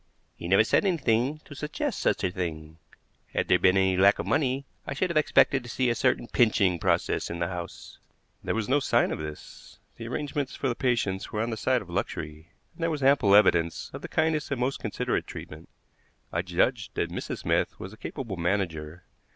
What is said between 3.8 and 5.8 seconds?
lack of money, I should have expected to